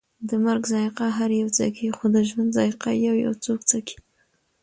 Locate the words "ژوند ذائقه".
2.29-2.89